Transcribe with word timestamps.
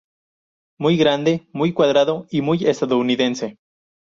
Muy 0.79 0.97
grande, 0.97 1.47
muy 1.53 1.73
cuadrado 1.73 2.25
y 2.31 2.41
muy 2.41 2.65
estadounidense. 2.65 3.59